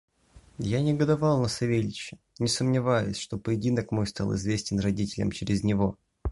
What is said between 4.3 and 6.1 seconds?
известен родителям через него.